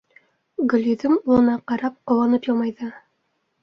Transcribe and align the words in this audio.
—Гөлйөҙөм 0.73 1.15
улына 1.21 1.59
ҡарап, 1.71 2.03
ҡыуанып 2.09 2.53
йылмайҙы. 2.53 2.95